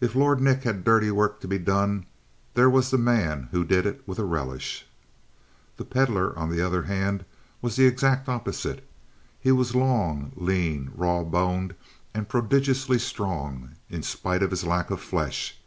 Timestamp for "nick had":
0.40-0.84